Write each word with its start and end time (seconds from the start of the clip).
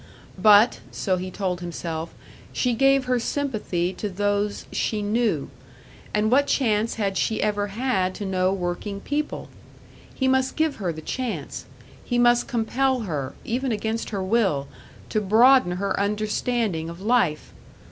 But 0.41 0.79
so 0.89 1.17
he 1.17 1.29
told 1.29 1.61
himself 1.61 2.15
she 2.51 2.73
gave 2.73 3.05
her 3.05 3.19
sympathy 3.19 3.93
to 3.93 4.09
those 4.09 4.65
she 4.71 5.03
knew; 5.03 5.51
and 6.11 6.31
what 6.31 6.47
chance 6.47 6.95
had 6.95 7.19
she 7.19 7.39
ever 7.39 7.67
had 7.67 8.15
to 8.15 8.25
know 8.25 8.51
working 8.51 8.99
people? 8.99 9.47
He 10.11 10.27
must 10.27 10.55
give 10.55 10.77
her 10.77 10.91
the 10.91 11.01
chance; 11.03 11.65
he 12.03 12.17
must 12.17 12.47
compel 12.47 13.01
her, 13.01 13.35
even 13.45 13.71
against 13.71 14.09
her 14.09 14.23
will, 14.23 14.67
to 15.09 15.21
broaden 15.21 15.73
her 15.73 15.97
understanding 15.99 16.89
of 16.89 16.99
life! 16.99 17.53